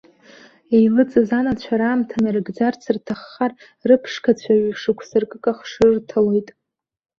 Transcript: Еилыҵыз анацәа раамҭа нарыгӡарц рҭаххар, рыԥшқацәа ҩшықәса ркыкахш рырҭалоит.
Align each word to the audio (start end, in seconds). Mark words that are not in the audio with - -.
Еилыҵыз 0.77 1.29
анацәа 1.39 1.75
раамҭа 1.79 2.17
нарыгӡарц 2.23 2.83
рҭаххар, 2.95 3.51
рыԥшқацәа 3.87 4.53
ҩшықәса 4.61 5.17
ркыкахш 5.23 5.71
рырҭалоит. 5.87 6.47